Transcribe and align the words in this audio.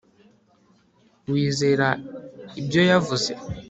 Wizera 1.31 1.89
ibyo 2.59 2.81
yavuze 2.89 3.31